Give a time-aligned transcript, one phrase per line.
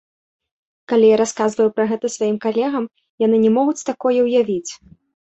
[0.91, 2.85] Калі я расказваю пра гэта сваім калегам,
[3.25, 4.71] яны не могуць такое ўявіць.